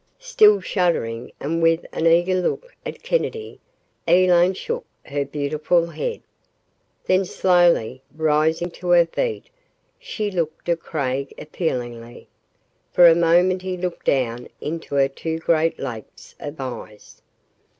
Still 0.17 0.61
shuddering, 0.61 1.31
and 1.39 1.61
with 1.61 1.85
an 1.91 2.07
eager 2.07 2.33
look 2.41 2.75
at 2.87 3.03
Kennedy, 3.03 3.59
Elaine 4.07 4.55
shook 4.55 4.83
her 5.05 5.25
beautiful 5.25 5.85
head. 5.85 6.23
Then, 7.05 7.23
slowly 7.23 8.01
rising 8.17 8.71
to 8.71 8.89
her 8.89 9.05
feet, 9.05 9.51
she 9.99 10.31
looked 10.31 10.67
at 10.69 10.79
Craig 10.79 11.35
appealingly. 11.37 12.27
For 12.91 13.07
a 13.07 13.13
moment 13.13 13.61
he 13.61 13.77
looked 13.77 14.07
down 14.07 14.47
into 14.59 14.95
her 14.95 15.07
two 15.07 15.37
great 15.37 15.77
lakes 15.77 16.33
of 16.39 16.59
eyes. 16.59 17.21